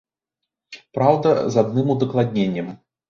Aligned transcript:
Праўда, 0.97 1.33
з 1.57 1.59
адным 1.63 1.93
удакладненнем. 1.97 2.77